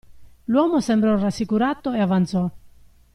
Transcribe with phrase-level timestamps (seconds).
[0.45, 2.49] L'uomo sembrò rassicurato e avanzò.